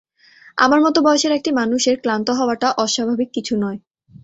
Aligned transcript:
আমার 0.57 0.79
মতো 0.81 0.99
বয়সের 1.01 1.31
একটি 1.31 1.51
মানুষের 1.51 1.95
ক্লান্ত 2.01 2.27
হওয়াটা 2.29 2.67
অস্বাভাবিক 2.77 3.29
কিছু 3.33 3.53
নয়। 3.57 3.79